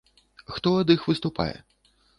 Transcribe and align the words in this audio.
Хто 0.55 0.73
ад 0.79 0.95
іх 0.97 1.07
выступае? 1.13 1.53